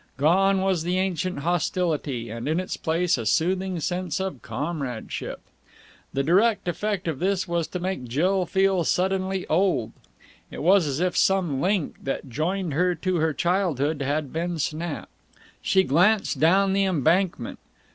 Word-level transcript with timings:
Gone 0.17 0.61
was 0.61 0.81
the 0.81 0.97
ancient 0.97 1.41
hostility, 1.41 2.31
and 2.31 2.47
in 2.49 2.59
its 2.59 2.75
place 2.75 3.19
a 3.19 3.25
soothing 3.27 3.79
sense 3.79 4.19
of 4.19 4.41
comradeship. 4.41 5.41
The 6.11 6.23
direct 6.23 6.67
effect 6.67 7.07
of 7.07 7.19
this 7.19 7.47
was 7.47 7.67
to 7.67 7.79
make 7.79 8.05
Jill 8.07 8.47
feel 8.47 8.83
suddenly 8.83 9.45
old. 9.45 9.91
It 10.49 10.63
was 10.63 10.87
as 10.87 11.01
if 11.01 11.15
some 11.15 11.61
link 11.61 11.97
that 12.03 12.29
joined 12.29 12.73
her 12.73 12.95
to 12.95 13.17
her 13.17 13.31
childhood 13.31 14.01
had 14.01 14.33
been 14.33 14.57
snapped. 14.57 15.11
She 15.61 15.83
glanced 15.83 16.39
down 16.39 16.73
the 16.73 16.85
Embankment. 16.85 17.59